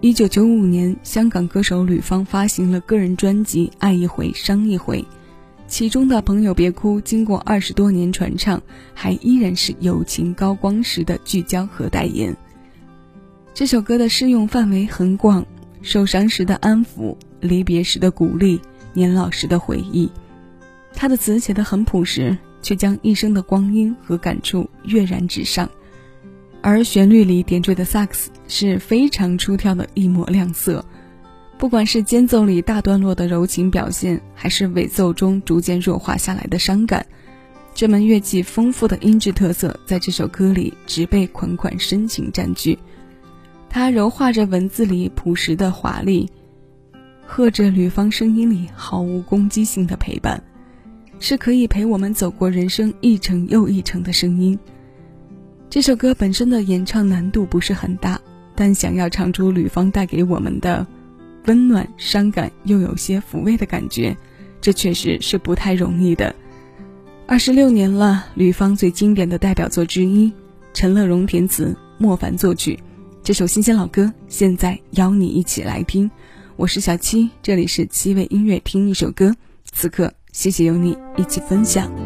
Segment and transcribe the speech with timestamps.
[0.00, 5.00] 一九九五年，香港歌手吕方发行了个人专辑《爱一回伤一回》，
[5.66, 8.62] 其中的《朋友别哭》经过二十多年传唱，
[8.94, 12.36] 还依然是友情高光时的聚焦和代言。
[13.54, 15.44] 这首歌的适用范围很广，
[15.82, 18.60] 受伤时的安抚，离别时的鼓励，
[18.92, 20.10] 年老时的回忆。
[20.94, 25.68] 他的词写得很朴实，却将一生的光阴和感触跃然纸上。
[26.66, 30.84] 而旋律里点缀的萨克斯是非常出挑的一抹亮色，
[31.58, 37.06] 不管是间奏里大段落的柔情表现，还是尾奏中逐渐弱化下来的伤感，
[37.72, 42.76] 这门乐器丰富的音质特色在这首歌里直被款款深情占据。
[43.70, 46.28] 它柔化着文字里朴实的华丽，
[47.24, 50.42] 和着吕方声音里毫无攻击性的陪伴，
[51.20, 54.58] 是可以陪我们走过人生一程又一程的声音。
[55.68, 58.18] 这首歌本身的演唱难度不是很大，
[58.54, 60.86] 但想要唱出吕方带给我们的
[61.46, 64.16] 温暖、伤感又有些抚慰的感觉，
[64.60, 66.34] 这确实是不太容易的。
[67.26, 70.32] 二十六年了，吕方最经典的代表作之一，
[70.72, 72.78] 陈乐融填词，莫凡作曲。
[73.22, 76.08] 这首新鲜老歌，现在邀你一起来听。
[76.54, 79.34] 我是小七，这里是七味音乐，听一首歌。
[79.72, 82.05] 此刻，谢谢有你一起分享。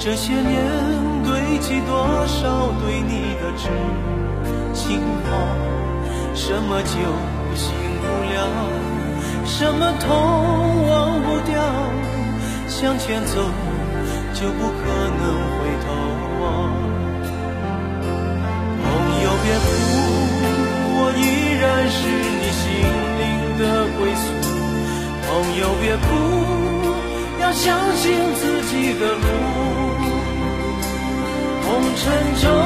[0.00, 0.64] 这些年
[1.24, 3.68] 堆积多少对你的痴
[4.72, 5.26] 情话？
[6.34, 6.94] 什么酒
[7.56, 8.36] 醒不了，
[9.44, 10.06] 什么痛
[10.88, 11.60] 忘不掉？
[12.68, 13.42] 向前走
[14.32, 14.80] 就不可
[15.18, 15.86] 能回头
[16.42, 16.46] 望。
[18.80, 18.86] 朋
[19.24, 19.66] 友别哭，
[20.94, 21.20] 我依
[21.58, 21.98] 然是
[22.38, 22.62] 你心
[23.18, 23.22] 灵
[23.58, 23.62] 的
[23.98, 24.24] 归宿。
[25.26, 25.28] 朋
[25.58, 26.06] 友别哭，
[27.42, 27.66] 要相
[27.96, 29.87] 信自己的路。
[31.98, 32.57] 沉重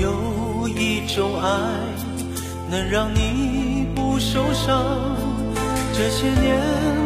[0.00, 1.48] 有一种爱
[2.68, 5.16] 能让你不受伤，
[5.92, 6.60] 这些年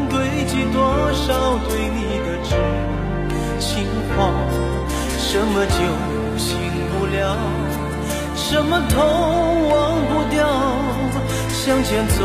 [0.08, 2.56] 堆积多少对你的痴
[3.58, 3.84] 情
[4.16, 4.32] 话？
[5.18, 5.76] 什么酒
[6.38, 6.56] 醒
[6.90, 7.36] 不了，
[8.34, 8.96] 什么痛
[9.68, 10.48] 忘不掉？
[11.50, 12.24] 向前走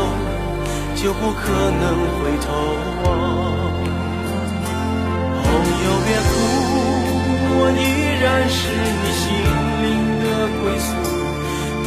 [0.96, 1.82] 就不可能
[2.16, 2.46] 回头
[3.04, 3.06] 望。
[5.42, 5.44] 朋
[5.84, 6.32] 友别哭，
[7.56, 7.80] 我依
[8.22, 8.56] 然是
[9.02, 9.24] 你心
[9.82, 9.84] 灵
[10.34, 10.86] 的归宿。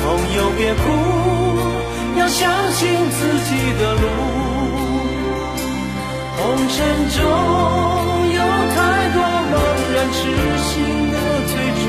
[0.01, 0.81] 朋友别哭。
[2.17, 4.01] 要相信自己的路，
[6.35, 6.75] 红尘
[7.13, 7.15] 中
[8.33, 8.39] 有
[8.73, 8.77] 太
[9.13, 9.53] 多茫
[9.93, 10.17] 然痴
[10.65, 10.73] 心
[11.11, 11.15] 的
[11.45, 11.85] 追逐，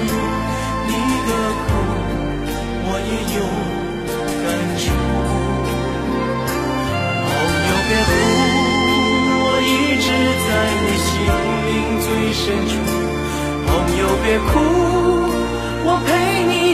[0.87, 0.91] 你
[1.25, 1.31] 的
[1.65, 1.67] 苦
[2.85, 3.41] 我也有
[4.45, 4.47] 感
[4.77, 4.85] 触。
[7.25, 7.27] 朋
[7.65, 8.11] 友别哭，
[9.41, 9.67] 我一
[10.05, 10.07] 直
[10.45, 10.49] 在
[10.85, 11.09] 你心
[11.65, 11.73] 灵
[12.05, 12.71] 最深处。
[13.67, 14.53] 朋友别哭，